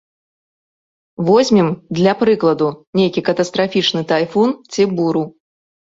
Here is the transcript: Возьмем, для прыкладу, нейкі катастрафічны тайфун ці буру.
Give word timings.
Возьмем, 1.27 1.69
для 1.99 2.13
прыкладу, 2.23 2.69
нейкі 3.01 3.25
катастрафічны 3.27 4.01
тайфун 4.13 4.49
ці 4.71 4.87
буру. 4.99 5.23